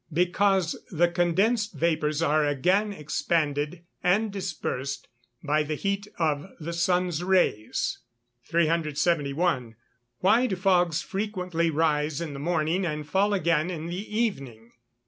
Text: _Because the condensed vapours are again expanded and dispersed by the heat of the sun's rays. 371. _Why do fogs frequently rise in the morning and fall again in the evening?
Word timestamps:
_Because 0.11 0.75
the 0.89 1.07
condensed 1.09 1.75
vapours 1.75 2.23
are 2.23 2.43
again 2.43 2.91
expanded 2.91 3.83
and 4.01 4.33
dispersed 4.33 5.07
by 5.43 5.61
the 5.61 5.75
heat 5.75 6.07
of 6.17 6.47
the 6.59 6.73
sun's 6.73 7.23
rays. 7.23 7.99
371. 8.49 9.75
_Why 10.23 10.49
do 10.49 10.55
fogs 10.55 11.03
frequently 11.03 11.69
rise 11.69 12.19
in 12.19 12.33
the 12.33 12.39
morning 12.39 12.83
and 12.83 13.07
fall 13.07 13.31
again 13.31 13.69
in 13.69 13.85
the 13.85 14.17
evening? 14.19 14.71